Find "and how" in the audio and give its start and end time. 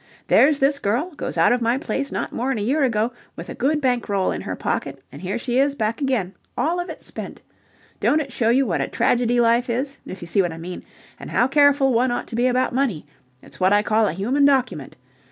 11.19-11.47